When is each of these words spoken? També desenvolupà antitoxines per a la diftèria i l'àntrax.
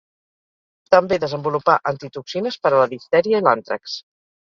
També 0.93 1.19
desenvolupà 1.23 1.75
antitoxines 1.91 2.57
per 2.63 2.71
a 2.71 2.79
la 2.83 2.87
diftèria 2.95 3.43
i 3.43 3.47
l'àntrax. 3.49 3.99